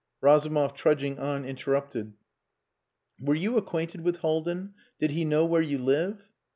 Razumov 0.19 0.73
trudging 0.73 1.19
on 1.19 1.45
interrupted 1.45 2.13
"Were 3.19 3.35
you 3.35 3.55
acquainted 3.57 4.01
with 4.01 4.17
Haldin? 4.21 4.73
Did 4.97 5.11
he 5.11 5.25
know 5.25 5.45
where 5.45 5.61
you 5.61 5.77
live?" 5.77 6.25